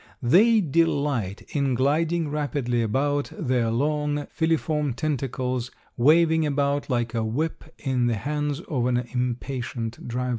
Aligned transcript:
They 0.23 0.61
delight 0.61 1.43
in 1.55 1.75
gliding 1.75 2.29
rapidly 2.29 2.81
about, 2.81 3.31
their 3.37 3.69
long, 3.69 4.25
filiform 4.35 4.95
tentacles 4.95 5.69
waving 5.95 6.43
about 6.43 6.89
like 6.89 7.13
a 7.13 7.23
whip 7.23 7.65
in 7.77 8.07
the 8.07 8.15
hands 8.15 8.61
of 8.61 8.87
an 8.87 8.97
impatient 8.97 10.07
driver. 10.07 10.29